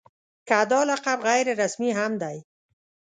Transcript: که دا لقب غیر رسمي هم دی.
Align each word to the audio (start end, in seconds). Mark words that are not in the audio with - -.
که 0.47 0.57
دا 0.71 0.81
لقب 0.89 1.19
غیر 1.29 1.47
رسمي 1.61 1.91
هم 1.97 2.13
دی. 2.21 2.37